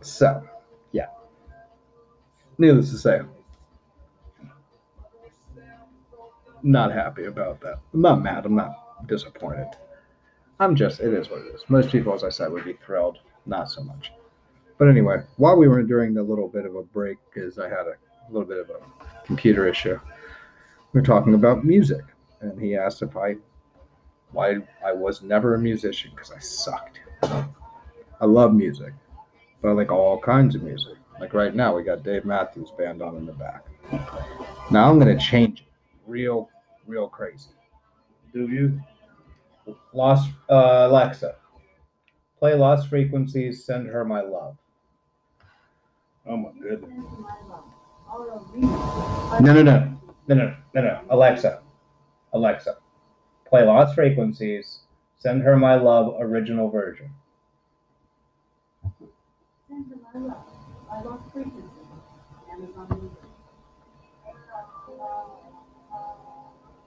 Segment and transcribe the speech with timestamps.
[0.00, 0.42] So,
[0.92, 1.06] yeah.
[2.58, 3.20] Needless to say,
[6.62, 7.80] not happy about that.
[7.92, 8.46] I'm not mad.
[8.46, 9.68] I'm not disappointed.
[10.60, 11.62] I'm just, it is what it is.
[11.68, 13.18] Most people, as I said, would be thrilled.
[13.44, 14.12] Not so much.
[14.78, 17.86] But anyway, while we were during the little bit of a break, because I had
[17.86, 17.96] a
[18.30, 19.98] little bit of a computer issue,
[20.92, 22.02] we were talking about music.
[22.40, 23.36] And he asked if I,
[24.32, 27.00] why I was never a musician, because I sucked.
[27.22, 28.92] I love music,
[29.64, 30.98] but like all kinds of music.
[31.18, 33.64] Like right now, we got Dave Matthews Band on in the back.
[34.70, 35.66] Now I'm to change it
[36.06, 36.50] real,
[36.86, 37.48] real crazy.
[38.34, 38.78] Do you?
[39.94, 41.36] Lost uh, Alexa,
[42.38, 43.64] play Lost Frequencies.
[43.64, 44.58] Send her my love.
[46.26, 46.90] Oh my goodness.
[49.40, 51.00] No, no, no, no, no, no, no.
[51.08, 51.62] Alexa,
[52.34, 52.76] Alexa,
[53.48, 54.80] play Lost Frequencies.
[55.16, 56.16] Send her my love.
[56.20, 57.10] Original version.
[59.74, 60.44] Send her my love.
[60.92, 61.66] I lost frequency.
[62.52, 63.18] Amazon Music.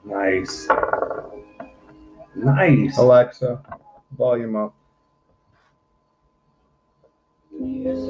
[0.05, 0.67] Nice.
[2.33, 2.97] Nice.
[2.97, 3.61] Alexa,
[4.17, 4.73] volume up.
[7.52, 8.07] Is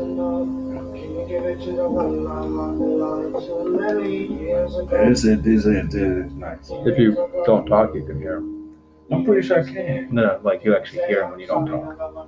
[5.25, 5.47] it?
[5.47, 5.94] Is it?
[5.95, 6.69] Is nice.
[6.69, 7.16] If you
[7.47, 8.75] don't talk, you can hear him.
[9.12, 10.09] I'm pretty sure I can.
[10.14, 12.28] No, no, like you actually hear him when you don't talk.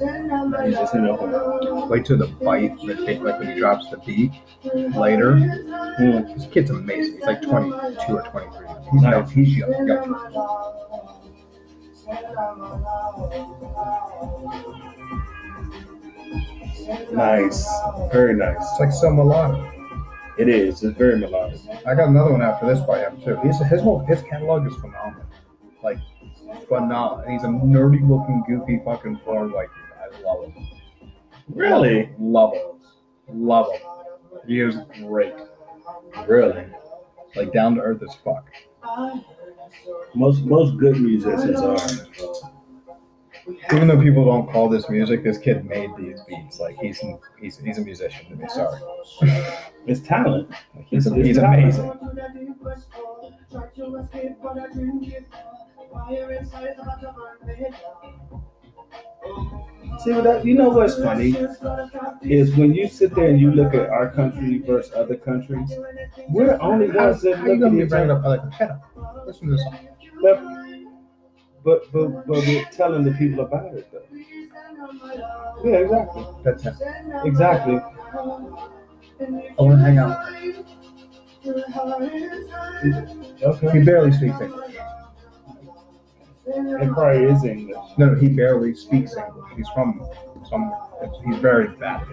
[0.00, 3.98] He's just in a Wait till the bite, the kick, like when he drops the
[3.98, 4.32] beat
[4.94, 5.36] later.
[5.36, 6.32] Hmm.
[6.32, 7.16] This kid's amazing.
[7.16, 8.66] He's like 22 or 23.
[8.92, 9.30] He's young.
[9.30, 9.86] He's young.
[9.86, 10.40] young.
[17.12, 17.68] Nice.
[18.10, 18.56] Very nice.
[18.58, 19.70] It's like so melodic.
[20.38, 20.82] It is.
[20.82, 21.60] It's very melodic.
[21.86, 23.38] I got another one after this by him too.
[23.42, 25.26] He's his whole his catalog is phenomenal.
[25.82, 25.98] Like
[26.68, 27.30] phenomenal.
[27.30, 29.52] He's a nerdy looking, goofy fucking form.
[29.52, 29.68] Like
[30.14, 30.68] I love him.
[31.48, 32.10] Really?
[32.18, 32.66] Love him.
[33.28, 33.80] Love him.
[34.46, 35.34] He is great.
[36.26, 36.64] Really?
[37.36, 38.48] Like down to earth as fuck.
[40.14, 41.76] Most most good musicians are.
[43.72, 46.58] Even though people don't call this music, this kid made these beats.
[46.60, 47.00] Like he's
[47.40, 48.48] he's he's a musician to me.
[48.48, 48.80] Sorry.
[49.86, 50.50] It's talent.
[50.86, 51.62] He's, It's- he's talent.
[51.62, 51.92] amazing.
[60.04, 60.44] See what that?
[60.44, 61.34] You know what's funny
[62.22, 65.70] is when you sit there and you look at our country versus other countries.
[66.28, 68.38] We're only ones that How you look gonna at be each bringing other.
[68.40, 69.26] up like.
[69.26, 69.78] Listen to this song.
[70.22, 70.42] But
[71.64, 74.02] but but, but we're telling the people about it though.
[75.64, 76.26] Yeah, exactly.
[76.42, 76.74] That's it.
[77.24, 77.76] Exactly.
[77.76, 80.26] I want to hang out.
[83.42, 83.70] Okay.
[83.78, 84.76] He barely speaks English.
[86.52, 87.76] It probably is English.
[87.98, 89.52] No, no, he barely speaks English.
[89.56, 90.06] He's from
[90.48, 90.78] somewhere.
[91.26, 92.06] He's very bad.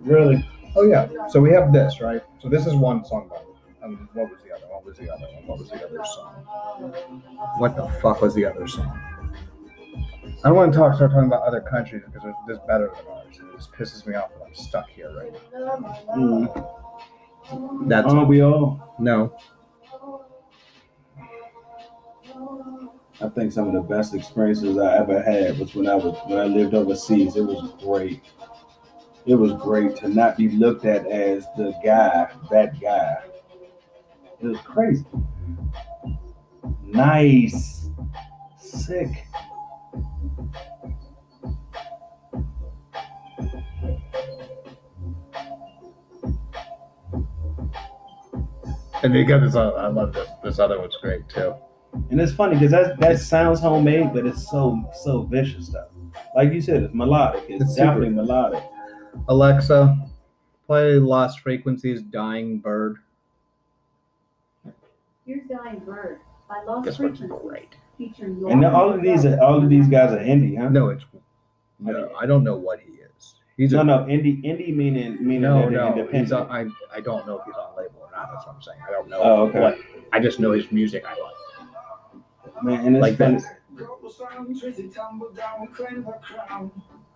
[0.00, 0.48] Really?
[0.76, 1.08] Oh yeah.
[1.28, 2.22] So we have this right.
[2.40, 3.36] So this is one song by.
[3.84, 4.66] Um, what was the other?
[4.68, 5.46] What was the other one?
[5.46, 6.92] What was the other song?
[7.58, 8.98] What the fuck was the other song?
[10.44, 10.94] I don't want to talk.
[10.94, 13.26] Start talking about other countries because they're just better than ours.
[13.38, 16.04] It just pisses me off that I'm stuck here right now.
[16.16, 17.88] Mm.
[17.88, 18.94] That's Aren't we all?
[18.98, 19.36] no.
[23.22, 26.40] I think some of the best experiences I ever had was when I was when
[26.40, 27.36] I lived overseas.
[27.36, 28.20] It was great.
[29.26, 33.18] It was great to not be looked at as the guy, that guy.
[34.40, 35.06] It was crazy.
[36.82, 37.88] Nice.
[38.58, 39.24] Sick.
[49.04, 49.54] And they got this.
[49.54, 50.28] Other, I love this.
[50.42, 51.54] This other one's great too.
[52.12, 55.88] And it's funny because that that sounds homemade, but it's so so vicious though.
[56.36, 57.44] Like you said, it's melodic.
[57.48, 58.62] It's, It's super- definitely melodic.
[59.28, 59.96] Alexa,
[60.66, 62.98] play Lost Frequencies, Dying Bird.
[65.26, 67.48] Here's Dying Bird by Lost This one's Frequencies.
[67.48, 67.68] great.
[67.98, 70.68] Featuring And Lauren all of these, are, all of these guys are indie, huh?
[70.68, 71.04] No, it's
[71.78, 72.10] no.
[72.18, 73.34] I don't know what he is.
[73.56, 75.86] He's no, a, no, indie, indie meaning meaning no, that they're no.
[75.88, 76.16] independent.
[76.24, 78.30] He's a, I I don't know if he's on label or not.
[78.32, 78.78] That's what I'm saying.
[78.86, 79.60] I don't know Oh, okay.
[79.60, 79.78] what.
[80.12, 81.04] I just know his music.
[81.06, 81.34] I like.
[82.62, 83.38] Man, and it's Like funny.
[83.38, 83.58] that.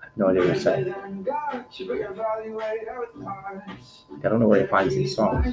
[0.00, 0.94] I have no idea what to say.
[4.24, 5.46] I don't know where he finds these songs.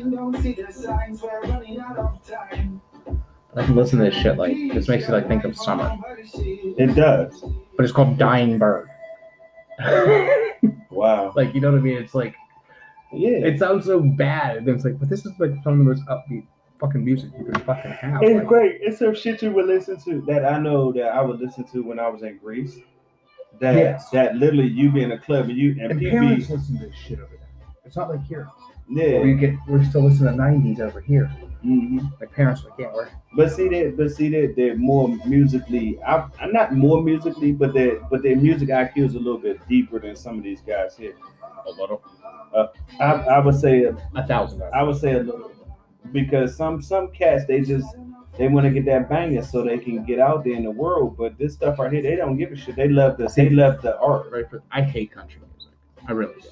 [3.55, 5.95] I can listen to this shit like this makes me like think of summer,
[6.33, 7.43] It does.
[7.77, 8.89] but it's called Dying Bird.
[10.89, 11.33] Wow.
[11.35, 11.97] like you know what I mean?
[11.97, 12.35] It's like
[13.11, 13.39] Yeah.
[13.47, 15.83] it sounds so bad, and then it's like, but this is like some of the
[15.85, 16.45] most upbeat
[16.83, 18.21] fucking music you can fucking have.
[18.23, 18.77] It's Like, great.
[18.81, 21.81] It's some shit you would listen to that I know that I would listen to
[21.83, 22.77] when I was in Greece.
[23.59, 24.09] That Yes.
[24.09, 26.87] that literally you be in a club and you and, and people parents listen to
[26.87, 27.47] this shit over there.
[27.85, 28.47] It's not like here.
[28.89, 29.21] yeah.
[29.21, 31.27] We get we're still listening to '90s over here.
[31.61, 35.07] hmm Like parents are like, yeah, we're But see that, but see that they're more
[35.25, 36.01] musically.
[36.03, 39.65] I, I'm not more musically, but their but their music IQ is a little bit
[39.69, 41.13] deeper than some of these guys here.
[41.67, 42.01] a little,
[42.99, 44.63] I, I would say a thousand.
[44.73, 45.51] I would say a little
[46.11, 47.95] because some some cats they just
[48.37, 51.15] they want to get that banger so they can get out there in the world.
[51.17, 52.75] But this stuff right here, they don't give a shit.
[52.75, 54.31] They love the they love the art.
[54.31, 55.73] Right for, I hate country music.
[56.07, 56.49] I really do.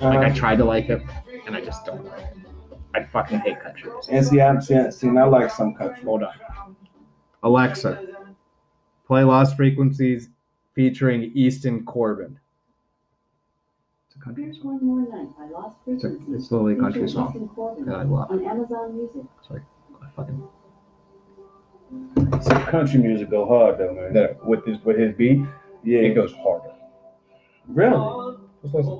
[0.00, 1.02] Like I Uh, tried to like it,
[1.46, 2.36] and I just don't like it.
[2.94, 4.12] I fucking hate country music.
[4.14, 6.02] and see, I'm seeing, seeing I like some country.
[6.04, 6.76] Hold on.
[7.42, 8.06] Alexa,
[9.06, 10.28] play Lost Frequencies
[10.74, 12.38] featuring Easton Corbin.
[14.28, 14.80] It's a country Here's song.
[14.80, 16.34] one more night by Lost It's, a, Frequencies.
[16.42, 18.30] it's literally a country featuring song Easton Corbin that I love.
[18.30, 19.22] On Amazon Music.
[19.50, 20.48] I fucking
[22.42, 24.12] Some country music go hard though, man.
[24.14, 25.42] that with his with his beat,
[25.84, 26.72] Yeah, it goes harder.
[27.68, 28.98] really Just listen.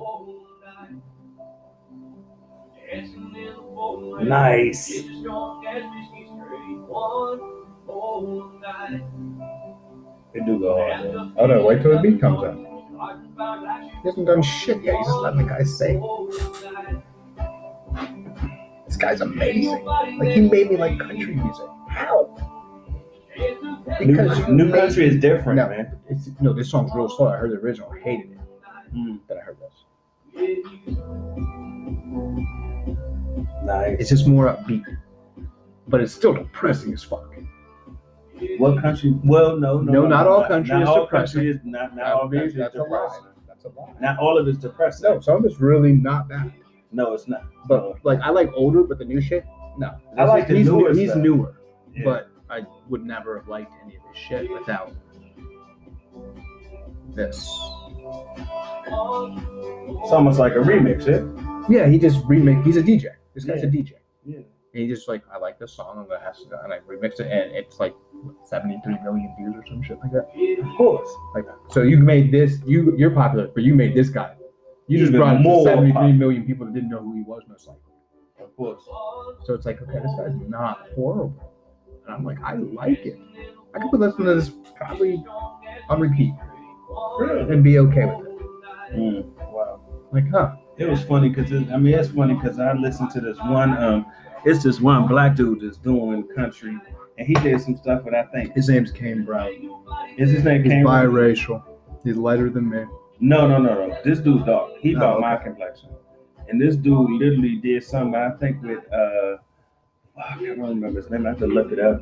[4.27, 4.89] nice.
[10.33, 11.03] It do go hard.
[11.13, 11.31] Though.
[11.37, 12.76] Oh no, wait till the beat comes out.
[14.03, 14.95] He hasn't done shit yet.
[14.97, 16.01] He's just letting the guy sing.
[18.87, 19.83] This guy's amazing.
[19.85, 21.65] Like he made me like country music.
[21.89, 22.35] How?
[24.01, 25.97] New, new country is different, No, man.
[26.09, 27.27] it's, no, this song's real slow.
[27.27, 28.39] I heard the original, I hated it.
[28.95, 30.97] Mm, Then I heard this.
[33.63, 33.97] nice.
[33.99, 34.83] It's just more upbeat,
[35.87, 37.25] but it's still depressing as fuck.
[38.59, 39.15] What country?
[39.23, 41.41] Well, no, no, No, not all country not is all depressing.
[41.41, 42.85] country is not, not all country is that's a lie.
[42.85, 43.23] depressing.
[43.75, 43.93] That's a lie.
[43.99, 45.09] Not all of it's depressing.
[45.09, 46.53] No, some of it's really not bad.
[46.91, 47.43] no, it's not.
[47.67, 49.45] But like, I like older, but the new shit,
[49.77, 49.91] no.
[50.17, 51.21] I like the he's newer he's stuff.
[51.21, 51.55] newer,
[51.93, 52.03] Yeah.
[52.05, 54.93] but I would never have liked any of his shit without
[57.13, 57.37] this.
[58.87, 61.23] it's almost like a remix, yeah.
[61.69, 62.63] Yeah, he just remake.
[62.63, 63.07] He's a DJ.
[63.33, 63.93] This guy's a DJ.
[64.25, 64.37] Yeah.
[64.37, 64.45] And
[64.83, 65.97] he just like, I like this song.
[65.97, 68.06] I'm gonna have to, and I remix it, and it's like what,
[68.43, 70.29] 73 million views or some shit like that.
[70.63, 71.09] Of course.
[71.35, 72.59] Like, so you made this.
[72.65, 74.35] You you're popular, but you made this guy.
[74.87, 76.13] You just Even brought more 73 popular.
[76.13, 77.81] million people that didn't know who he was, most likely.
[78.41, 78.81] Of course.
[79.43, 81.53] So it's like, okay, this guy's not horrible.
[82.05, 83.19] And I'm like, I like it.
[83.75, 85.23] I could listen to this probably
[85.89, 86.33] on repeat
[87.49, 88.95] and be okay with it.
[88.95, 89.81] Mm, wow.
[90.13, 90.55] Like, huh?
[90.77, 93.75] It was funny because I mean it's funny because I listened to this one.
[93.83, 94.05] Um,
[94.45, 96.77] it's this one black dude that's doing country,
[97.17, 99.69] and he did some stuff that I think His name's Kane Brown.
[100.17, 100.63] is his name.
[100.63, 101.11] He's Cameron?
[101.11, 101.63] biracial.
[102.03, 102.85] He's lighter than me.
[103.19, 103.97] No, no, no, no.
[104.05, 104.71] This dude dark.
[104.79, 105.21] He Oh, about okay.
[105.21, 105.89] my complexion.
[106.49, 109.37] And this dude literally did something, I think, with uh
[110.19, 111.25] I can't remember his name.
[111.25, 112.01] I have to look it up.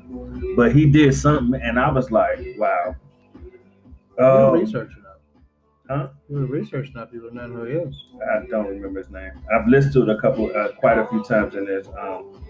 [0.55, 2.95] But he did something and I was like, wow.
[4.17, 5.93] You're Oh, researching that.
[5.93, 6.07] Huh?
[6.29, 7.11] You're researching that.
[7.11, 7.95] People know who he is.
[8.33, 9.31] I don't remember his name.
[9.53, 12.41] I've listened to it a couple, uh, quite a few times, and there's um.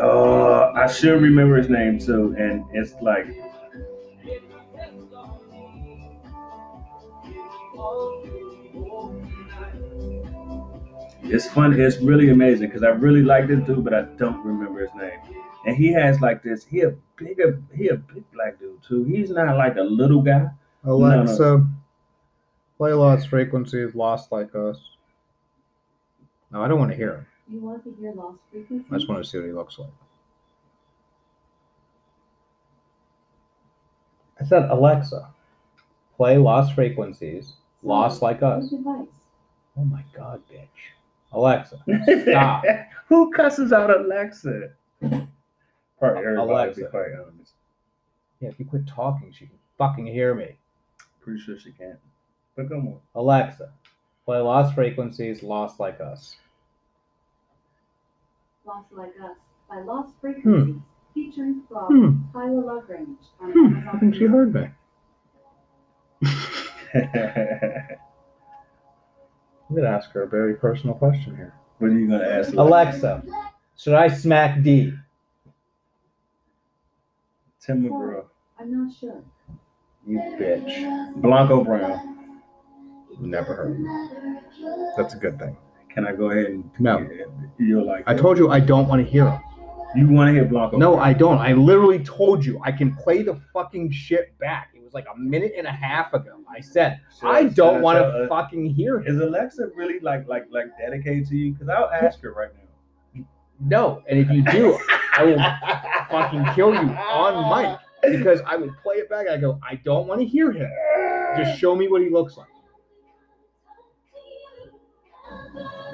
[0.00, 3.26] Uh, I should remember his name too, and it's like
[11.26, 11.78] It's fun.
[11.80, 15.18] It's really amazing because I really like this dude, but I don't remember his name.
[15.66, 16.64] And he has like this.
[16.64, 17.62] He a bigger.
[17.74, 19.04] He a big black dude too.
[19.04, 20.48] He's not like a little guy.
[20.84, 21.66] Alexa,
[22.76, 24.78] play Lost Frequencies, Lost Like Us.
[26.52, 27.26] No, I don't want to hear him.
[27.48, 28.86] You want to hear Lost Frequencies?
[28.90, 29.90] I just want to see what he looks like.
[34.40, 35.28] I said, Alexa,
[36.16, 38.72] play Lost Frequencies, Lost Like Us.
[38.72, 40.66] Oh my God, bitch.
[41.32, 41.82] Alexa,
[42.22, 42.64] stop.
[43.08, 44.70] Who cusses out Alexa?
[45.00, 45.26] Probably
[46.00, 46.50] uh, everybody.
[46.50, 46.80] Alexa.
[46.80, 47.52] To be quite honest.
[48.40, 50.56] Yeah, if you quit talking, she can fucking hear me.
[51.20, 51.98] Pretty sure she can't.
[52.56, 53.00] But come on.
[53.14, 53.70] Alexa,
[54.24, 56.36] play Lost Frequencies, Lost Like Us.
[58.66, 59.36] Lost Like Us
[59.68, 60.76] by Lost Frequencies.
[61.14, 62.16] Featuring Frog, Hmm.
[62.32, 64.68] Kyla Lagrange on Hmm, Amazon I think she heard me.
[69.70, 71.54] I'm gonna ask her a very personal question here.
[71.78, 72.52] what are you gonna ask?
[72.54, 73.22] Alexa,
[73.76, 74.92] should I smack D?
[77.60, 78.24] Tim McGraw.
[78.58, 79.22] I'm not sure.
[80.06, 81.20] You bitch.
[81.22, 82.40] Blanco Brown.
[83.18, 83.84] Never heard.
[84.96, 85.56] That's a good thing.
[85.94, 87.06] Can I go ahead and No.
[87.58, 89.40] You're like I told you I don't want to hear him.
[89.96, 90.76] You want to hear Blanco?
[90.76, 91.38] No, I don't.
[91.38, 94.70] I literally told you I can play the fucking shit back.
[94.74, 96.40] It was like a minute and a half ago.
[96.52, 99.06] I said Should- I don't want tell to her- uh, fucking hear it.
[99.08, 101.52] Is Alexa really like like like dedicated to you?
[101.52, 103.24] Because I'll ask her right now.
[103.60, 104.76] No, and if you do,
[105.16, 105.38] I will
[106.10, 107.78] fucking kill you on mic
[108.20, 109.28] because I would play it back.
[109.28, 110.68] I go, I don't want to hear him.
[111.36, 112.48] Just show me what he looks like.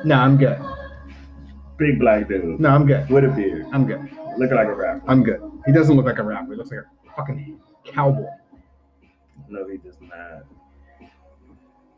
[0.04, 0.58] No, I'm good.
[1.76, 3.08] Big black dude No, I'm good.
[3.10, 4.00] with a beard, I'm good.
[4.38, 5.02] looking like a rapper.
[5.06, 5.40] I'm good.
[5.66, 6.52] He doesn't look like a rapper.
[6.52, 8.26] He looks like a fucking cowboy.
[9.48, 10.44] No, he does not.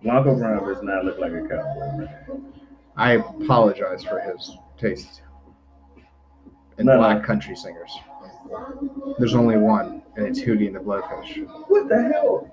[0.03, 1.97] Blanco Brown does not look like a cowboy.
[1.99, 2.53] Man.
[2.97, 5.23] I apologize for his taste
[6.79, 6.99] in No, no.
[6.99, 7.93] black country singers.
[9.19, 11.47] There's only one, and it's Hootie and the Blowfish.
[11.69, 12.51] What the hell?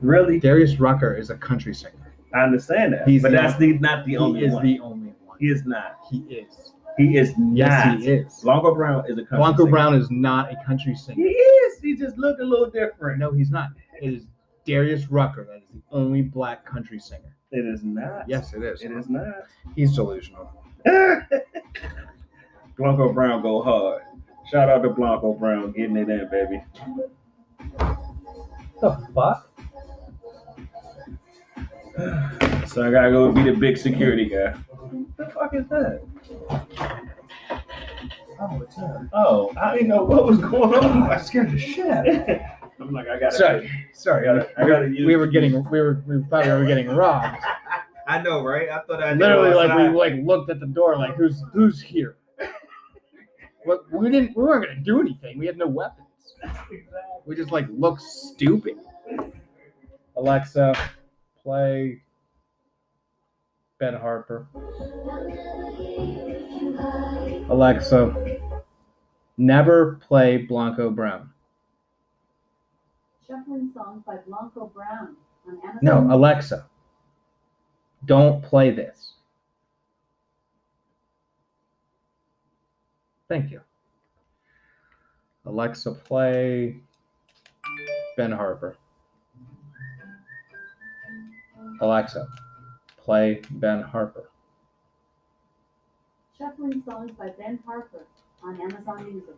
[0.00, 0.38] Really?
[0.40, 2.03] Darius Rucker is a country singer.
[2.34, 4.40] I understand that, He's but the- that's the, not the only one.
[4.40, 4.64] he is one.
[4.64, 5.38] the only one.
[5.38, 5.98] he is not.
[6.10, 6.72] He is.
[6.98, 7.56] He is not.
[7.56, 8.40] Yes, he is.
[8.42, 9.70] Blanco Brown is a country Blanco singer.
[9.70, 11.16] Brown is not a country singer.
[11.16, 11.80] He is.
[11.80, 13.18] He just looked a little different.
[13.18, 13.68] No, he's not.
[14.00, 14.26] It is
[14.66, 17.36] Darius Rucker that is the only black country singer.
[17.50, 18.28] It is not.
[18.28, 18.82] Yes, it is.
[18.82, 19.26] It is not.
[19.76, 20.50] He's delusional.
[22.76, 24.02] Blanco Brown go hard.
[24.50, 26.62] Shout out to Blanco Brown getting it in, baby.
[28.80, 29.50] The fuck?
[31.96, 34.50] So I gotta go be the big security guy.
[34.50, 36.02] What the fuck is that?
[38.40, 39.10] Oh, it's him.
[39.12, 41.10] Oh, I didn't know what was going on.
[41.10, 42.40] I scared the shit out of me.
[42.80, 43.36] I'm like, I gotta.
[43.36, 44.24] Sorry, I sorry.
[44.26, 44.48] gotta.
[44.60, 45.06] I gotta use.
[45.06, 47.38] we were getting, we were, we thought we were getting robbed.
[48.08, 48.68] I know, right?
[48.68, 51.80] I thought I knew Literally, like we like looked at the door, like who's who's
[51.80, 52.16] here?
[53.64, 55.38] But we didn't, we weren't gonna do anything.
[55.38, 56.08] We had no weapons.
[57.24, 58.78] We just like looked stupid.
[60.16, 60.74] Alexa,
[61.44, 62.00] play
[63.78, 64.46] Ben Harper.
[67.50, 68.40] Alexa,
[69.36, 71.30] never play Blanco Brown.
[73.26, 75.78] Shuffling songs by Blanco Brown on Amazon.
[75.82, 76.66] No, Alexa,
[78.06, 79.12] don't play this.
[83.28, 83.60] Thank you.
[85.46, 86.76] Alexa, play
[88.16, 88.76] Ben Harper.
[91.84, 92.26] Alexa,
[92.96, 94.30] play Ben Harper.
[96.38, 98.06] Shuffling songs by Ben Harper
[98.42, 99.36] on Amazon Music.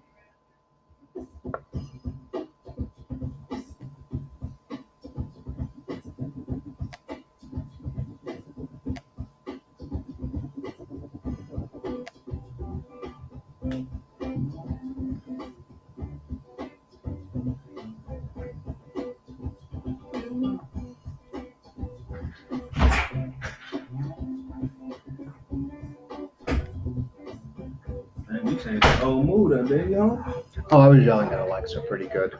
[28.56, 30.24] Man, we changed the whole mood up there, yo.
[30.70, 32.38] Oh, I was yelling at Alexa pretty good.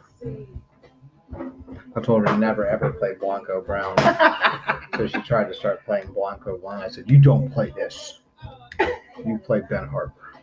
[1.95, 3.97] I told her to never ever play Blanco Brown.
[4.97, 6.81] so she tried to start playing Blanco Brown.
[6.81, 8.21] I said, You don't play this.
[9.25, 10.33] You play Ben Harper.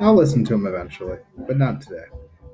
[0.00, 2.04] I'll listen to him eventually, but not today.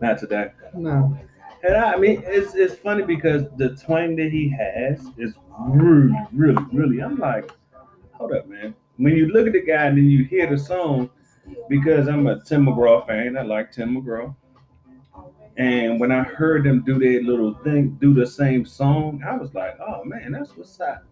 [0.01, 0.53] Not today.
[0.75, 1.17] No.
[1.63, 6.15] And I, I mean, it's it's funny because the twang that he has is really,
[6.33, 7.01] really, really.
[7.01, 7.51] I'm like,
[8.13, 8.75] hold up, man.
[9.01, 11.09] When you look at the guy and then you hear the song,
[11.71, 14.35] because I'm a Tim McGraw fan, I like Tim McGraw.
[15.57, 19.55] And when I heard them do that little thing, do the same song, I was
[19.55, 21.03] like, oh man, that's what's up.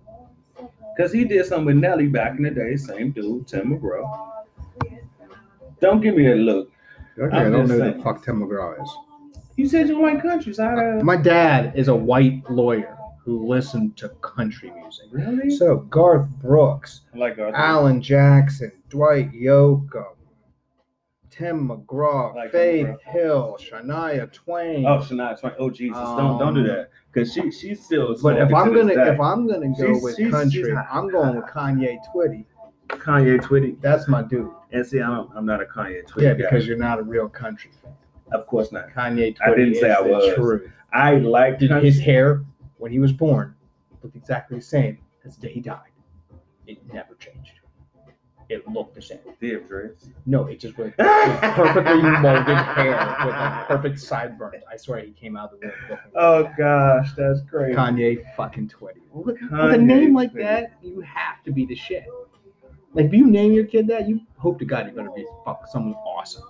[0.94, 4.32] Because he did something with Nelly back in the day, same dude, Tim McGraw.
[5.80, 6.70] Don't give me that look.
[7.18, 7.96] Okay, I'm don't know who saying.
[7.96, 8.90] the fuck Tim McGraw is.
[9.56, 12.97] You said you like country, so I uh, My dad is a white lawyer
[13.28, 15.04] who listened to country music.
[15.10, 17.54] really So Garth Brooks, I like Arthur.
[17.54, 20.14] Alan Jackson, Dwight Yoakam,
[21.28, 23.00] Tim McGraw, Like Faith McGraw.
[23.12, 24.86] Hill, Shania Twain.
[24.86, 25.52] Oh, Shania Twain.
[25.58, 25.98] Oh, Jesus!
[25.98, 28.16] don't don't do Um, that because she she's still.
[28.22, 29.12] but if I'm gonna day.
[29.12, 32.46] if I'm gonna go She's- with she's- country, she's- I'm going with Conway Twitty.
[32.88, 34.50] Conway Twitty, That's my dude.
[34.72, 36.22] and see, I'm I'm not a Conway Twitty.
[36.22, 36.44] Yeah, guy.
[36.48, 37.92] because you're not a real country fan.
[38.32, 38.90] of course not.
[38.94, 40.34] Conway Twitty I didn't say is I was.
[40.34, 40.70] truth.
[40.94, 42.42] I liked his hair
[42.78, 43.54] when he was born
[44.02, 45.90] looked exactly the same as the day he died.
[46.66, 47.52] It never changed.
[48.48, 49.18] It looked the same.
[49.40, 49.90] Dave dress.
[50.24, 54.64] No, it just was, perfectly molded hair with like perfect sideburns.
[54.72, 57.76] I swear he came out of the womb Oh like gosh, that's great.
[57.76, 59.02] Conway fucking Twitty.
[59.12, 60.42] With, with a name like Twitty.
[60.44, 62.06] that, you have to be the shit.
[62.94, 65.66] Like if you name your kid that, you hope to God you're gonna be fuck
[65.66, 66.44] someone awesome.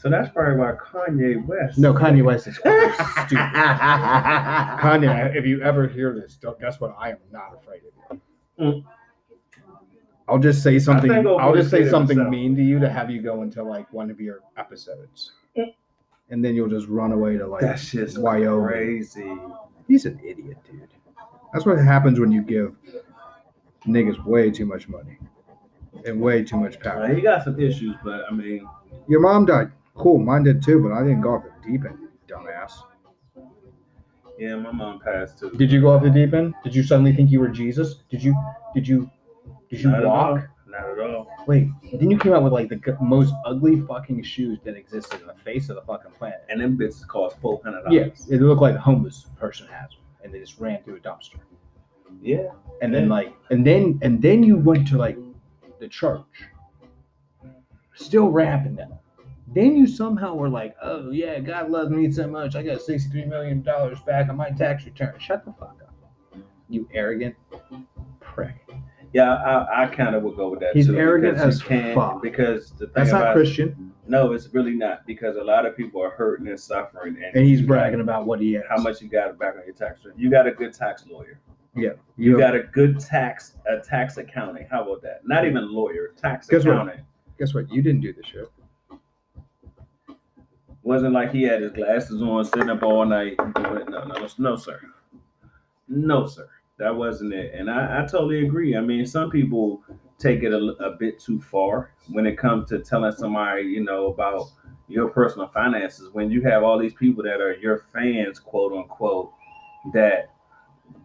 [0.00, 1.76] So that's probably why Kanye West.
[1.76, 2.70] No, Kanye West is stupid.
[4.80, 6.94] Kanye, if you ever hear this, don't- guess what?
[6.98, 8.20] I am not afraid of
[8.60, 8.84] you.
[10.28, 11.10] I'll just say something.
[11.10, 12.30] I'll just say something himself.
[12.30, 15.74] mean to you to have you go into like one of your episodes, mm.
[16.30, 18.66] and then you'll just run away to like That shit's Wyoming.
[18.66, 19.36] crazy.
[19.88, 20.86] He's an idiot, dude.
[21.52, 22.76] That's what happens when you give
[23.86, 25.16] niggas way too much money
[26.04, 27.08] and way too much power.
[27.08, 28.68] he got some issues, but I mean,
[29.08, 29.72] Your mom died.
[29.98, 32.72] Cool, mine did too, but I didn't go off the deep end, you dumbass.
[34.38, 35.50] yeah, my mom passed too.
[35.50, 36.54] Did you go off the deep end?
[36.62, 37.96] Did you suddenly think you were Jesus?
[38.08, 38.34] Did you?
[38.74, 39.10] Did you?
[39.70, 40.34] Did you Not at all.
[40.34, 40.48] walk?
[40.66, 41.26] Not at all.
[41.46, 45.20] Wait, then you came out with like the g- most ugly fucking shoes that existed
[45.20, 46.44] in the face of the fucking planet.
[46.48, 48.28] And them bitches cost four hundred Yeah, dollars.
[48.30, 51.36] it looked like a homeless person has them, and they just ran through a dumpster.
[52.22, 52.50] Yeah.
[52.82, 55.18] And then like, and then and then you went to like
[55.80, 56.24] the church,
[57.94, 58.92] still rapping them.
[59.54, 63.24] Then you somehow were like, oh yeah, God loves me so much, I got sixty-three
[63.24, 65.14] million dollars back on my tax return.
[65.18, 65.94] Shut the fuck up,
[66.68, 67.34] you arrogant
[68.20, 68.56] prick.
[69.14, 70.98] Yeah, I, I kind of would go with that He's too.
[70.98, 72.22] arrogant as can't, fuck.
[72.22, 76.02] Because the thing That's not Christian, no, it's really not because a lot of people
[76.02, 78.64] are hurting and suffering, and, and he's bragging about what he has.
[78.68, 80.20] how much you got back on your tax return.
[80.20, 81.40] You got a good tax lawyer.
[81.74, 84.66] Yeah, You you got a good tax, a tax accounting.
[84.70, 85.20] How about that?
[85.24, 86.74] Not even lawyer, tax Guess what?
[86.74, 87.00] accounting.
[87.38, 87.70] Guess what?
[87.72, 88.50] You didn't do the shit.
[90.88, 93.36] Wasn't like he had his glasses on, sitting up all night.
[93.36, 94.80] Doing, no, no, no, sir.
[95.86, 96.48] No, sir.
[96.78, 97.52] That wasn't it.
[97.54, 98.74] And I, I totally agree.
[98.74, 99.82] I mean, some people
[100.18, 104.06] take it a, a bit too far when it comes to telling somebody, you know,
[104.06, 104.46] about
[104.88, 106.08] your personal finances.
[106.14, 109.30] When you have all these people that are your fans, quote unquote,
[109.92, 110.30] that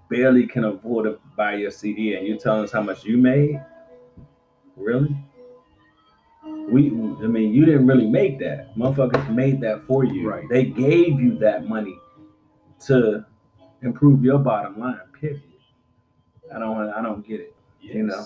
[0.10, 3.62] barely can afford to buy your CD, and you're telling us how much you made.
[4.78, 5.14] Really?
[6.70, 8.76] We, I mean, you didn't really make that.
[8.76, 10.30] Motherfuckers made that for you.
[10.30, 10.48] Right.
[10.50, 11.98] They gave you that money
[12.86, 13.26] to
[13.82, 15.00] improve your bottom line.
[15.20, 15.42] Period.
[16.54, 17.56] I don't, I don't get it.
[17.82, 18.26] You know.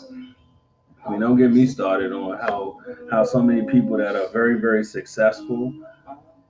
[1.05, 2.79] I mean, don't get me started on how
[3.09, 5.73] how so many people that are very, very successful,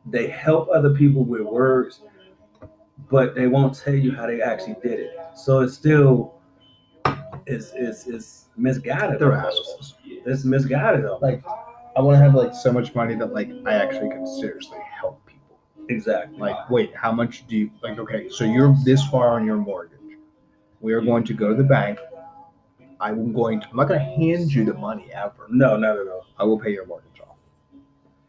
[0.06, 2.02] they help other people with words,
[3.10, 5.12] but they won't tell you how they actually did it.
[5.36, 6.40] So it's still,
[7.46, 9.20] it's it's it's misguided.
[9.20, 9.94] They're assholes.
[10.04, 11.06] It's misguided.
[11.22, 11.44] Like,
[11.98, 15.26] I want to have like so much money that like I actually can seriously help
[15.26, 15.58] people.
[15.90, 16.38] exactly.
[16.38, 17.98] Like, wait, how much do you like?
[17.98, 19.98] Okay, so you're this far on your mortgage.
[20.80, 21.98] We are going to go to the bank.
[23.00, 23.68] I'm going to.
[23.70, 25.48] I'm not going to hand you the money ever.
[25.50, 26.26] No, no, no, all.
[26.38, 27.36] I will pay your mortgage off.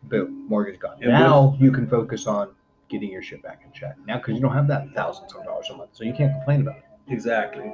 [0.04, 0.98] Boom, mortgage gone.
[1.02, 2.50] And now you can focus on
[2.88, 3.96] getting your shit back in check.
[4.06, 6.62] Now, because you don't have that thousand some dollars a month, so you can't complain
[6.62, 6.84] about it.
[7.08, 7.70] Exactly.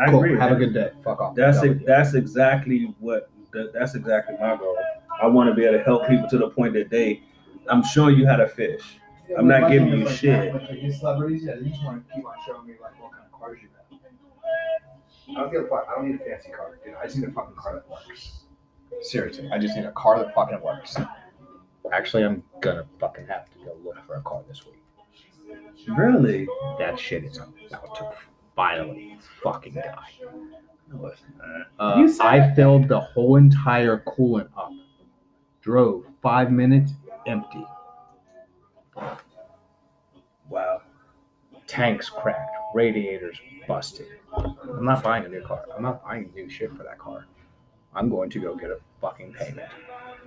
[0.00, 0.20] I Cool.
[0.24, 0.38] agree.
[0.38, 0.90] Have a good day.
[1.04, 1.34] Fuck off.
[1.34, 1.84] That's it.
[1.84, 3.30] That's exactly what.
[3.52, 4.76] that- That's exactly my goal.
[5.22, 7.22] I want to be able to help people to the point that they.
[7.68, 8.98] I'm showing you how to fish.
[9.36, 10.54] I'm not giving you shit.
[10.70, 13.38] These celebrities, yeah, they just want to keep on showing me like what kind of
[13.38, 13.98] cars you have.
[15.36, 16.94] I don't, get a, I don't need a fancy car, dude.
[16.94, 18.44] I just need a fucking car that works.
[19.02, 20.96] Seriously, I just need a car that fucking works.
[21.92, 24.82] Actually, I'm gonna fucking have to go look for a car this week.
[25.88, 26.46] Really?
[26.78, 28.12] That shit is about to
[28.56, 30.12] finally fucking die.
[30.92, 31.96] No, it's not.
[31.96, 34.72] Uh, You I filled the whole entire coolant up.
[35.68, 36.92] Drove five minutes,
[37.26, 37.62] empty.
[40.48, 40.80] Wow.
[41.66, 44.06] Tanks cracked, radiators busted.
[44.34, 45.66] I'm not buying a new car.
[45.76, 47.26] I'm not buying new shit for that car.
[47.94, 49.68] I'm going to go get a fucking payment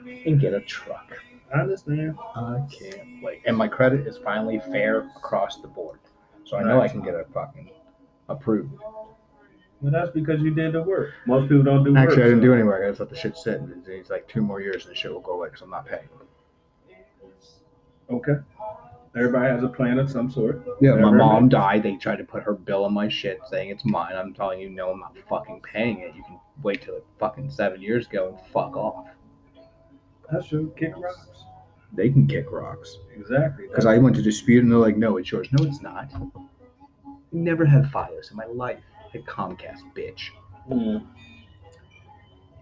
[0.06, 1.12] and get a truck.
[1.51, 2.19] I understand.
[2.36, 3.41] I can't wait.
[3.45, 5.97] And my credit is finally fair across the board.
[6.45, 7.71] So I know I can get a fucking
[8.30, 8.80] approved.
[9.82, 11.12] Well, that's because you did the work.
[11.26, 12.00] Most people don't do work.
[12.04, 12.84] Actually, I didn't so- do any work.
[12.86, 13.60] I just let the shit sit.
[13.62, 15.88] And It's like two more years and the shit will go away because I'm not
[15.88, 16.08] paying.
[18.10, 18.34] Okay.
[19.15, 20.65] Everybody has a plan of some sort.
[20.80, 21.84] Yeah, my mom died.
[21.84, 24.15] They tried to put her bill on my shit saying it's mine.
[24.15, 26.13] I'm telling you, no, I'm not fucking paying it.
[26.15, 29.08] You can wait till it fucking seven years ago and fuck off.
[30.32, 30.74] That's true.
[30.78, 31.44] Kick rocks.
[31.94, 33.00] They can kick rocks.
[33.13, 33.67] Exactly.
[33.67, 35.50] Because I went to dispute and they're like, no, it's yours.
[35.52, 36.10] No, it's not.
[36.13, 38.80] I never had Fios in my life.
[39.13, 40.30] I had Comcast, bitch.
[40.69, 41.06] Mm.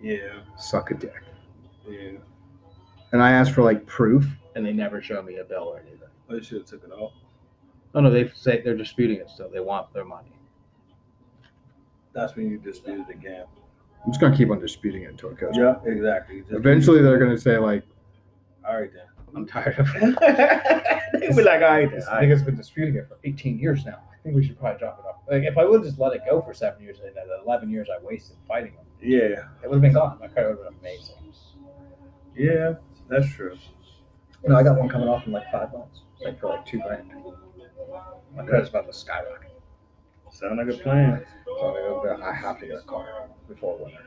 [0.02, 0.40] Yeah.
[0.58, 1.14] Suck a dick.
[1.88, 2.12] Yeah.
[3.12, 6.00] And I asked for like proof and they never show me a bill or anything.
[6.30, 7.14] They should have took it off.
[7.96, 9.50] Oh no, they say they're disputing it still.
[9.50, 10.32] They want their money.
[12.14, 13.46] That's when you disputed again.
[14.06, 15.54] I'm just gonna keep on disputing it until it goes.
[15.56, 16.42] Yeah, exactly.
[16.42, 17.84] Just- Eventually, they're gonna say like,
[18.68, 19.06] All right then.
[19.36, 22.00] "I'm tired of it." they be like, all right then.
[22.00, 22.28] This all right.
[22.30, 24.00] nigga's been disputing it for 18 years now.
[24.20, 25.16] I think we should probably drop it off.
[25.32, 27.70] Like, if I would just let it go for seven years and then the 11
[27.70, 29.46] years I wasted fighting him, Yeah.
[29.64, 30.18] it would have been gone.
[30.20, 31.16] My credit would have been amazing.
[32.36, 32.74] Yeah.
[33.08, 33.58] That's true.
[34.44, 36.80] You know, I got one coming off in like five months, like for like two
[36.80, 37.12] grand.
[38.36, 39.52] My credit's about to skyrocket.
[40.32, 41.26] Sound like a plan.
[41.46, 43.98] So I, I have to get a car before winter.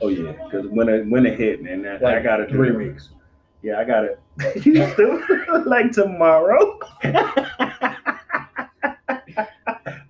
[0.00, 3.10] Oh yeah, because when it when it hit, man, I, I got it three weeks.
[3.62, 4.18] Yeah, I got it.
[4.66, 5.20] you still
[5.66, 6.78] like tomorrow?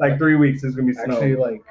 [0.01, 0.65] like three weeks.
[0.65, 1.05] It's gonna be snow.
[1.15, 1.63] Actually, like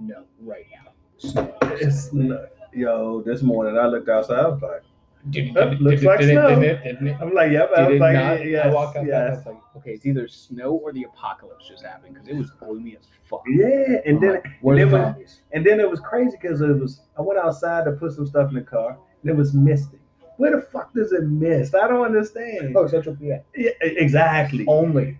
[0.00, 0.90] no, right now.
[1.18, 1.54] Snow.
[1.62, 2.46] it's snow.
[2.72, 3.22] yo.
[3.22, 4.40] This morning I looked outside.
[4.40, 4.82] I was like,
[5.30, 6.48] Did, That did, looks did, like did, snow.
[6.48, 7.20] It, did, didn't?
[7.20, 7.70] I'm like, yep.
[7.76, 8.46] I Did was like, not?
[8.46, 9.12] yes, I walked outside.
[9.12, 12.50] I was like, okay, it's either snow or the apocalypse just happened because it was
[12.50, 13.42] gloomy as fuck.
[13.48, 16.60] Yeah, and I'm then like, where's and then when- and then it was crazy because
[16.60, 17.00] it was.
[17.18, 20.00] I went outside to put some stuff in the car, and it was misting.
[20.36, 21.74] Where the fuck does it mist?
[21.74, 22.76] I don't understand.
[22.76, 23.38] Oh, Central PA.
[23.56, 24.64] Yeah, exactly.
[24.68, 25.18] Only,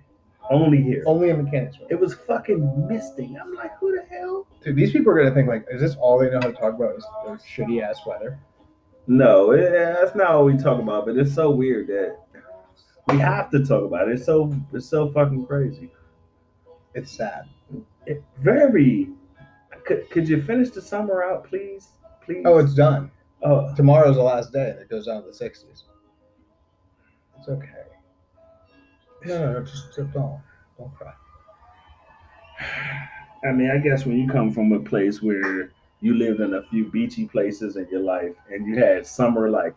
[0.50, 1.02] Only here.
[1.06, 1.88] only in Mechanicsville.
[1.90, 3.36] It was fucking misting.
[3.38, 4.46] I'm like, who the hell?
[4.64, 6.74] Dude, these people are gonna think like, is this all they know how to talk
[6.74, 6.96] about?
[6.96, 8.38] Is their shitty ass weather?
[9.06, 11.06] No, it, that's not what we talk about.
[11.06, 12.18] But it's so weird that
[13.08, 14.14] we have to talk about it.
[14.16, 15.90] It's so it's so fucking crazy.
[16.94, 17.44] It's sad.
[18.06, 19.10] It, very.
[19.84, 21.88] Could, could you finish the summer out, please?
[22.24, 22.42] Please.
[22.44, 23.10] Oh, it's done.
[23.42, 25.84] oh, Tomorrow's the last day, and it goes down to the sixties.
[27.38, 27.68] It's okay.
[29.24, 30.40] No, no, no, just, just don't,
[30.78, 31.12] don't cry.
[33.44, 36.62] I mean, I guess when you come from a place where you lived in a
[36.64, 39.74] few beachy places in your life, and you had summer like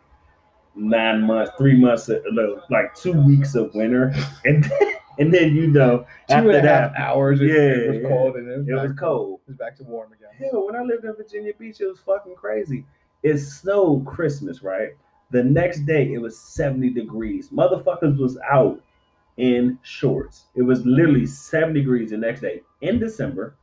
[0.75, 4.13] nine months, three months, uh, of- like two weeks of winter,
[4.45, 4.69] and
[5.19, 7.41] and then you know Two after and a half that hours.
[7.41, 9.39] It, Yeah, it was cold, and it was, it back was to- cold.
[9.45, 10.29] It was back to warm again.
[10.51, 12.85] Hell, when I lived in Virginia Beach, it was fucking crazy.
[13.23, 14.91] It snowed Christmas, right?
[15.29, 17.49] The next day, it was 70 degrees.
[17.49, 18.81] Motherfuckers was out
[19.37, 20.45] in shorts.
[20.55, 23.55] It was literally 70 degrees the next day in December.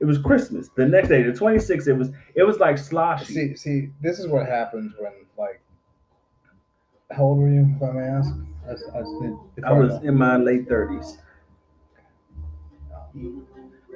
[0.00, 0.68] It was Christmas.
[0.76, 3.32] The next day, the 26th, it was it was like sloshy.
[3.32, 5.60] See, see, this is what happens when like.
[7.10, 8.30] How old were you, if I may ask?
[8.66, 11.18] I, was- I, was- I was in my late 30s.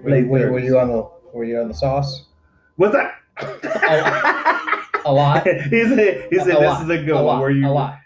[0.03, 2.27] Were you, were, were you on the Were you on the sauce?
[2.77, 3.15] What's that?
[5.05, 5.47] A lot.
[5.71, 7.25] he said, he said, A this lot, is a good a one.
[7.25, 7.41] lot.
[7.41, 7.67] Were you?
[7.67, 7.99] A lot.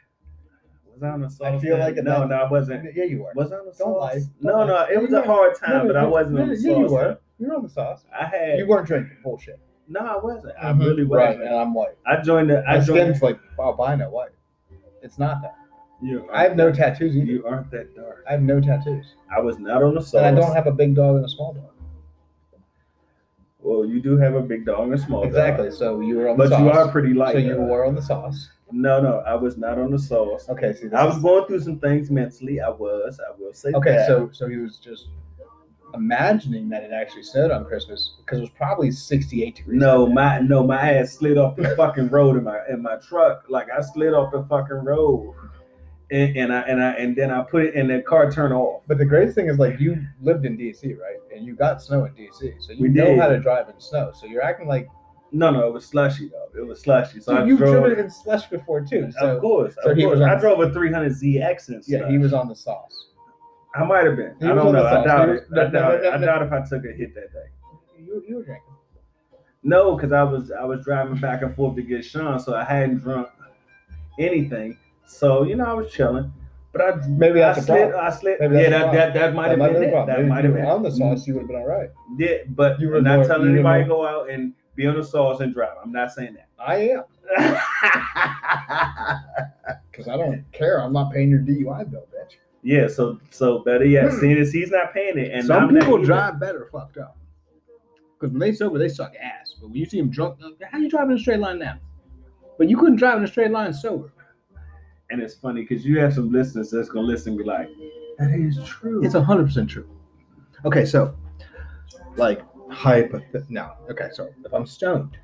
[1.02, 1.46] Was I on the sauce?
[1.46, 2.94] I feel like no, no, I wasn't.
[2.94, 3.32] Yeah, you were.
[3.34, 4.14] Was I on the sauce?
[4.14, 4.66] Don't No, lie.
[4.66, 6.82] no, it was a hard time, No, but I wasn't no, on the yeah, you
[6.88, 6.90] sauce.
[6.92, 7.18] were.
[7.40, 8.04] You were on the sauce.
[8.16, 8.58] I had.
[8.58, 9.58] You weren't drinking bullshit.
[9.88, 10.54] No, I wasn't.
[10.62, 10.78] I Mhm.
[10.78, 11.42] really wasn't.
[11.42, 11.96] and I'm white.
[12.06, 12.62] I joined the.
[12.68, 13.20] I joined.
[13.20, 14.30] like albino white.
[15.02, 15.56] It's not that.
[16.00, 17.26] You I have no tattoos either.
[17.26, 18.24] You aren't that dark.
[18.28, 20.14] I have no tattoos, I was not on the sauce.
[20.22, 21.64] and I don't have a big dog and a small dog.
[23.60, 25.66] Well, you do have a big dog and a small Exactly.
[25.68, 25.74] dog.
[25.76, 27.32] So you were on the But you are pretty light.
[27.32, 28.50] so you were on the sauce.
[28.72, 30.48] No, no, I was not on the sauce.
[30.48, 30.72] Okay.
[30.72, 32.60] See, I was is- going through some things mentally.
[32.60, 33.20] I was.
[33.20, 33.76] I will say that.
[33.78, 34.06] Okay, that.
[34.06, 35.08] so so he was just
[35.94, 39.78] imagining that it actually snowed on Christmas because it was probably 68 degrees.
[39.80, 43.44] No, my no, my ass slid off the fucking road in my in my truck.
[43.48, 45.34] Like I slid off the fucking road,
[46.10, 48.82] and, and I and I and then I put it in the car turn off.
[48.88, 51.16] But the greatest thing is like you lived in DC, right?
[51.34, 53.18] And you got snow in DC, so you We know did.
[53.18, 54.12] how to drive in snow.
[54.18, 54.88] So you're acting like
[55.32, 56.60] No, no, it was slushy though.
[56.60, 57.20] It was slushy.
[57.20, 57.82] So I you've drove.
[57.84, 59.10] driven in slush before too.
[59.18, 60.20] So of course, so of course.
[60.20, 63.08] I drove a 300ZX and yeah, he was on the sauce.
[63.74, 64.36] I might have been.
[64.38, 64.86] He I don't know.
[64.86, 65.44] I doubt it.
[65.52, 66.12] I doubt it.
[66.12, 67.48] I doubt if I took a hit that day.
[67.98, 68.66] You, you were drinking.
[69.62, 72.64] No, because I was I was driving back and forth to get Sean, so I
[72.64, 73.28] hadn't drunk
[74.18, 74.76] anything.
[75.06, 76.32] So you know I was chilling,
[76.72, 77.94] but I Maybe I slid.
[77.94, 78.38] I slid.
[78.40, 80.06] Yeah, that, that that might have been have been a it.
[80.06, 81.90] That might have been on the sauce, you would have been all right.
[82.18, 85.40] Yeah, but You were not telling anybody to go out and be on the sauce
[85.40, 85.76] and drive.
[85.82, 86.48] I'm not saying that.
[86.58, 87.04] I am
[89.90, 90.80] because I don't care.
[90.82, 92.36] I'm not paying your DUI bill, bitch.
[92.62, 94.20] yeah, so so better yet, Hmm.
[94.20, 97.16] seeing as he's not paying it, and Some I'm people drive better fucked up.
[98.18, 99.54] Because when they sober, they suck ass.
[99.60, 100.38] But when you see them drunk,
[100.70, 101.78] how you driving a straight line now?
[102.58, 104.12] But you couldn't drive in a straight line sober.
[105.10, 107.68] And it's funny because you have some listeners that's gonna listen and be like,
[108.18, 109.88] "That is true." It's hundred percent true.
[110.64, 111.14] Okay, so
[112.16, 113.14] like hype.
[113.48, 114.08] No, okay.
[114.12, 115.16] So if I'm stoned,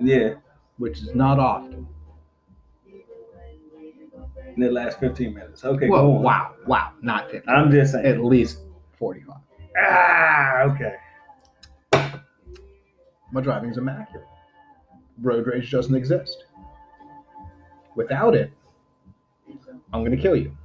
[0.00, 0.34] yeah.
[0.78, 1.86] which is not often.
[4.56, 5.64] In the last 15 minutes.
[5.64, 6.22] Okay, Whoa, go on.
[6.22, 7.48] wow, wow, not fifty.
[7.48, 8.06] I'm just saying.
[8.06, 8.58] At least
[8.98, 9.38] forty-five.
[9.82, 10.94] ah, okay.
[13.32, 14.28] My driving is immaculate.
[15.20, 16.44] Road rage doesn't exist.
[17.96, 18.52] Without it,
[19.92, 20.56] I'm gonna kill you.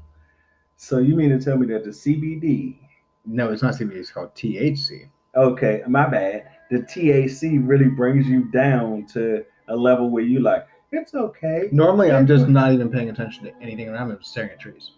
[0.78, 2.78] So you mean to tell me that the CBD?
[3.26, 3.96] No, it's not CBD.
[3.96, 5.10] It's called THC.
[5.36, 6.48] Okay, my bad.
[6.72, 11.70] The THC really brings you down to a level where you like, it's okay.
[11.72, 14.16] Normally, I'm just not even paying attention to anything around me.
[14.16, 14.92] I'm staring at trees.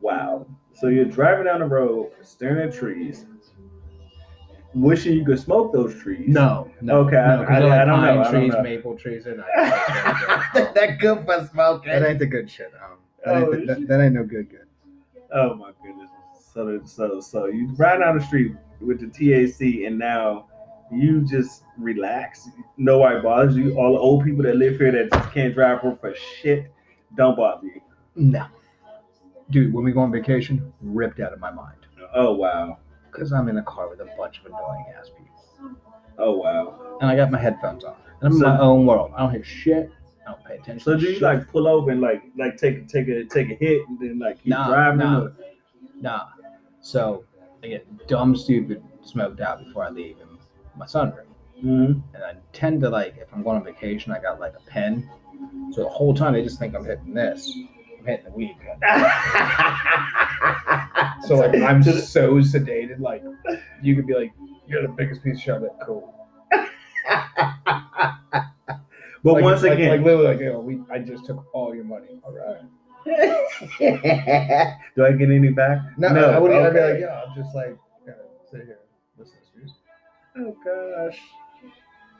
[0.00, 0.46] Wow.
[0.74, 3.24] So you're driving down the road, staring at trees,
[4.74, 6.28] wishing you could smoke those trees.
[6.28, 6.98] No, no.
[7.00, 8.62] Okay, I- I- like I don't know, pine I don't trees, know.
[8.62, 9.24] maple trees.
[9.24, 9.46] They're not.
[10.54, 11.92] that that good for smoking.
[11.92, 12.72] That ain't the good shit.
[12.82, 14.48] Um, that, ain't Oh, the- that, that ain't no good.
[14.50, 14.66] Good.
[15.32, 16.09] Oh my goodness.
[16.52, 20.46] So so so you ride down the street with the THC and now
[20.92, 22.48] You just relax.
[22.76, 23.76] Nobody bothers you.
[23.78, 26.72] All the old people that live here that just can't drive for for shit
[27.16, 27.80] don't bother you.
[28.16, 28.46] No.
[29.50, 31.76] Dude, when we go on vacation, ripped out of my mind.
[32.14, 32.78] Oh wow.
[33.10, 35.76] Because I'm in a car with a bunch of annoying ass people.
[36.18, 36.98] Oh wow.
[37.00, 37.94] And I got my headphones on.
[38.20, 39.12] And I'm in my own world.
[39.16, 39.90] I don't hear shit.
[40.26, 40.80] I don't pay attention.
[40.80, 41.22] So do you shit.
[41.22, 44.38] like pull over and like like take take a take a hit and then like
[44.42, 44.98] keep Nah, driving?
[44.98, 45.20] nah.
[45.22, 45.32] or-
[46.00, 46.22] Nah.
[46.80, 47.24] So
[47.62, 50.38] I get dumb, stupid, smoked out before I leave in
[50.78, 51.26] my sunroom.
[51.62, 52.02] Mhm.
[52.14, 55.08] And I tend to like, if I'm going on vacation, I got like a pen.
[55.72, 57.54] So the whole time they just think I'm hitting this.
[57.98, 58.56] I'm hitting the weed.
[61.26, 63.22] So like I'm just so sedated, like
[63.82, 64.32] you could be like,
[64.66, 66.14] "You're the biggest piece of shit." I'm like, cool.
[69.22, 71.74] but Like- once like, again, like literally, like, you know, we I just took all
[71.74, 72.20] your money.
[72.24, 72.62] All right.
[74.96, 75.78] do I get any back?
[75.98, 76.30] No, no.
[76.30, 76.60] I wouldn't.
[76.64, 78.12] I'd be like, yeah, I'm just like, yeah,
[78.50, 78.78] sit here,
[79.18, 79.72] listen to this
[80.36, 80.56] music.
[80.64, 81.18] Oh gosh.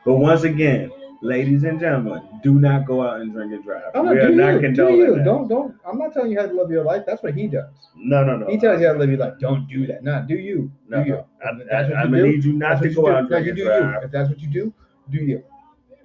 [0.05, 0.91] But once again,
[1.21, 3.85] ladies and gentlemen, do not go out and drink and drive.
[3.95, 5.15] I'm we not, are do not you, do you.
[5.17, 5.25] That.
[5.25, 5.75] Don't don't.
[5.87, 7.03] I'm not telling you how to live your life.
[7.07, 7.69] That's what he does.
[7.95, 8.47] No, no, no.
[8.49, 9.35] He tells you how to live your life.
[9.41, 10.03] Don't do that.
[10.03, 10.71] No, do you?
[10.89, 11.15] No, do you?
[11.17, 11.27] no.
[11.45, 13.05] I, If that's what I, you am gonna do, need you not That's to what
[13.05, 13.21] go you out do.
[13.21, 13.93] and No, drink you and do drive.
[14.03, 14.07] you.
[14.07, 14.75] If that's what you do,
[15.11, 15.45] do you.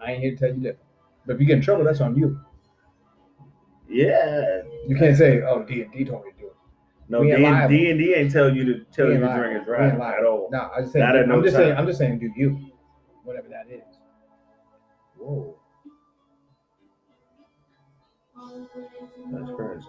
[0.02, 0.80] I ain't here to tell you different.
[1.26, 2.40] But if you get in trouble, that's on you.
[3.88, 4.62] Yeah.
[4.88, 6.56] You can't say, "Oh, D and D told me to do it."
[7.08, 9.66] No, D and D and D ain't tell you to tell you to drink and
[9.66, 10.50] drive at all.
[10.52, 11.06] No, I'm just saying.
[11.06, 11.66] Not at no I'm just time.
[11.66, 11.78] saying.
[11.78, 12.20] I'm just saying.
[12.20, 12.72] Do you?
[13.24, 13.82] Whatever that is.
[15.18, 15.56] Whoa,
[19.32, 19.88] that's crazy.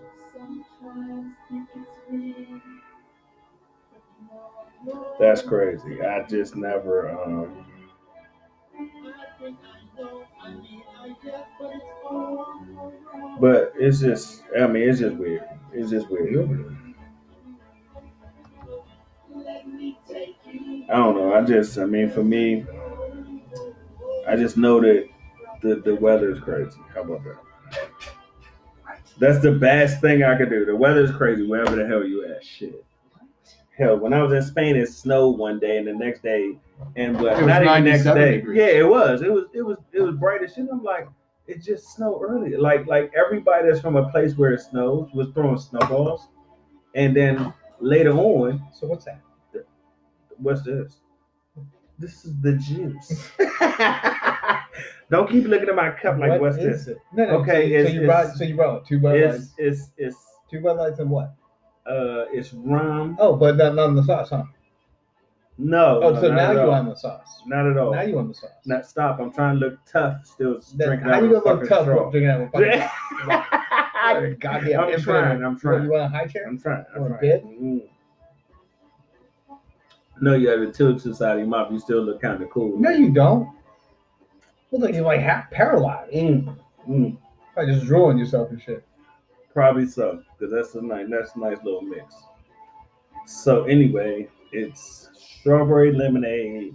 [5.18, 6.00] That's crazy.
[6.02, 7.10] I just never.
[7.10, 7.65] um
[13.78, 14.42] it's just.
[14.58, 15.44] I mean, it's just weird.
[15.72, 16.76] It's just weird.
[20.88, 21.34] I don't know.
[21.34, 21.78] I just.
[21.78, 22.64] I mean, for me,
[24.26, 25.08] I just know that
[25.62, 26.78] the the weather is crazy.
[26.94, 27.36] How about that?
[29.18, 30.66] That's the best thing I could do.
[30.66, 32.44] The weather is crazy wherever the hell you at.
[32.44, 32.84] Shit.
[33.76, 36.56] Hell, when I was in Spain, it snowed one day, and the next day,
[36.96, 38.36] and was not even next day.
[38.36, 38.58] degrees.
[38.58, 39.22] Yeah, it was.
[39.22, 39.44] It was.
[39.52, 39.76] It was.
[39.92, 40.66] It was bright as shit.
[40.70, 41.08] I'm like,
[41.48, 42.56] it just snowed early.
[42.56, 46.28] Like, like everybody that's from a place where it snows was throwing snowballs,
[46.94, 49.20] and then later on, So what's that?
[50.38, 51.00] what's this?
[51.98, 53.30] This is the juice.
[55.10, 56.88] Don't keep looking at my cup like, What what's this?
[56.88, 56.98] it?
[57.14, 57.30] No, no.
[57.40, 58.36] Okay, So, it's- so you it's- brought.
[58.36, 59.54] So you brought two Bud Lights.
[59.56, 60.16] it's it's
[60.50, 61.34] Two Bud Lights and what?
[61.86, 63.16] uh it's rum.
[63.20, 64.42] Oh, but not, not in the sauce, huh?
[65.58, 66.00] No.
[66.02, 67.40] Oh, no, so now you on the sauce.
[67.46, 67.94] Not at all.
[67.94, 68.50] Now you on the sauce.
[68.66, 69.20] Not stop.
[69.20, 70.26] I'm trying to look tough.
[70.26, 71.08] Still Then drinking.
[71.08, 72.10] how you gonna look tough straw.
[72.10, 75.44] drinking out of a fucking goddamn I'm trying.
[75.44, 75.84] I'm trying.
[75.84, 76.46] You want a high chair?
[76.46, 76.84] I'm trying.
[76.94, 77.40] I'm Want a trying.
[79.50, 79.58] Mm.
[80.20, 81.72] No, you have a tilt to the of your mouth.
[81.72, 82.78] You still look kind of cool.
[82.78, 83.48] No, you don't.
[84.72, 86.12] Look like you're like half paralyzed.
[86.12, 86.56] Mm.
[86.88, 87.16] Mm.
[87.56, 88.84] Like just drooling yourself and shit.
[89.52, 92.14] Probably so, because that's a nice, that's a nice little mix.
[93.26, 96.74] So anyway, it's strawberry lemonade,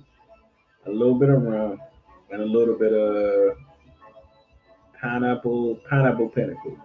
[0.85, 1.79] a little bit of rum,
[2.31, 3.57] and a little bit of
[5.01, 6.77] pineapple, pineapple pinnacle.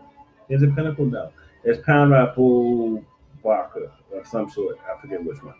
[0.48, 1.04] Is it pinnacle?
[1.04, 1.30] No,
[1.64, 3.04] it's pineapple
[3.42, 4.78] vodka of some sort.
[4.90, 5.54] I forget which one,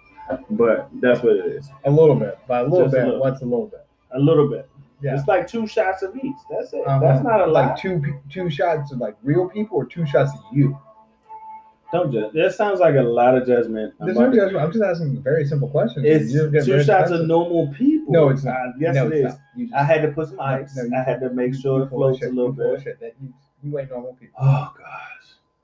[0.51, 1.69] but that's what it is.
[1.85, 2.39] A little bit.
[2.49, 3.21] By a little Just a bit, little.
[3.21, 3.87] what's a little bit?
[4.13, 4.69] A little bit.
[5.03, 5.19] Yeah.
[5.19, 6.37] It's like two shots of each.
[6.51, 6.83] That's it.
[6.87, 7.01] Uh-huh.
[7.01, 7.71] That's not a lot.
[7.71, 10.79] Like two two shots of like real people or two shots of you.
[11.93, 12.33] Don't judge.
[12.33, 13.95] That sounds like a lot of judgment.
[14.01, 14.65] I'm There's no judgment.
[14.65, 16.05] I'm just asking very simple questions.
[16.07, 16.33] It's
[16.67, 18.13] two shots of normal people.
[18.13, 18.57] No, it's not.
[18.79, 19.41] Yes, no, it's is.
[19.57, 20.77] You I had to put some ice.
[20.77, 23.01] no, I had to make sure it floats a little You full of bit.
[23.01, 24.37] That you, you ain't normal people.
[24.41, 25.07] Oh gosh.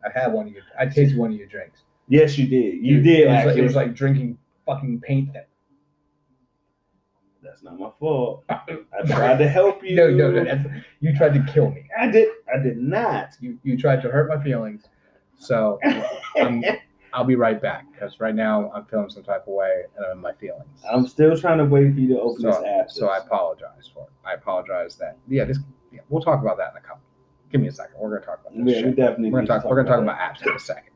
[0.04, 0.62] I had one of your.
[0.78, 1.82] I tasted one of your drinks.
[2.08, 2.84] Yes, you did.
[2.84, 5.32] You did It was, like, it was like drinking fucking paint.
[5.32, 5.48] That
[7.42, 8.44] That's not my fault.
[8.48, 8.62] I
[9.06, 9.96] tried to help you.
[9.96, 10.44] no, no, no.
[10.44, 10.68] That's,
[11.00, 11.88] you tried to kill me.
[11.98, 12.28] I did.
[12.52, 13.30] I did not.
[13.40, 14.84] You you tried to hurt my feelings.
[15.42, 15.78] So
[16.36, 16.62] I'm,
[17.12, 20.12] I'll be right back because right now I'm feeling some type of way and I'm
[20.12, 20.82] in my feelings.
[20.90, 22.90] I'm still trying to wait for you to open this app.
[22.90, 24.12] so I apologize for it.
[24.24, 25.58] I apologize that yeah this
[25.92, 27.02] yeah, we'll talk about that in a couple.
[27.50, 27.96] Give me a second.
[27.98, 29.30] We're gonna talk about this yeah, we definitely.
[29.30, 29.70] We're gonna to talk.
[29.70, 30.14] We're gonna talk that.
[30.14, 30.91] about apps in a second.